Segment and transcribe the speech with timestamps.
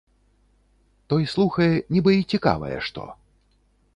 [1.13, 3.03] Той слухае, нібы й цікавае што.